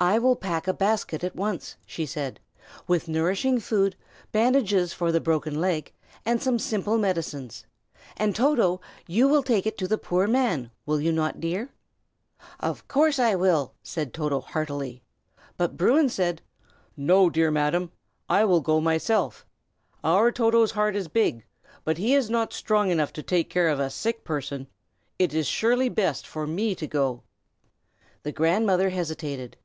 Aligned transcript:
"I 0.00 0.20
will 0.20 0.36
pack 0.36 0.68
a 0.68 0.72
basket 0.72 1.24
at 1.24 1.34
once," 1.34 1.74
she 1.84 2.06
said, 2.06 2.38
"with 2.86 3.08
nourishing 3.08 3.58
food, 3.58 3.96
bandages 4.30 4.92
for 4.92 5.10
the 5.10 5.20
broken 5.20 5.60
leg, 5.60 5.92
and 6.24 6.40
some 6.40 6.60
simple 6.60 6.98
medicines; 6.98 7.66
and 8.16 8.32
Toto, 8.36 8.80
you 9.08 9.26
will 9.26 9.42
take 9.42 9.66
it 9.66 9.76
to 9.78 9.88
the 9.88 9.98
poor 9.98 10.28
man, 10.28 10.70
will 10.86 11.00
you 11.00 11.10
not, 11.10 11.40
dear?" 11.40 11.70
"Of 12.60 12.86
course 12.86 13.18
I 13.18 13.34
will!" 13.34 13.74
said 13.82 14.14
Toto, 14.14 14.38
heartily. 14.40 15.02
But 15.56 15.76
Bruin 15.76 16.08
said: 16.08 16.42
"No, 16.96 17.28
dear 17.28 17.50
Madam! 17.50 17.90
I 18.28 18.44
will 18.44 18.60
go 18.60 18.80
myself. 18.80 19.44
Our 20.04 20.30
Toto's 20.30 20.70
heart 20.70 20.94
is 20.94 21.08
big, 21.08 21.44
but 21.82 21.98
he 21.98 22.14
is 22.14 22.30
not 22.30 22.52
strong 22.52 22.92
enough 22.92 23.12
to 23.14 23.22
take 23.24 23.50
care 23.50 23.66
of 23.68 23.80
a 23.80 23.90
sick 23.90 24.22
person. 24.22 24.68
It 25.18 25.34
is 25.34 25.48
surely 25.48 25.88
best 25.88 26.24
for 26.24 26.46
me 26.46 26.76
to 26.76 26.86
go." 26.86 27.24
The 28.22 28.30
grandmother 28.30 28.90
hesitated. 28.90 29.56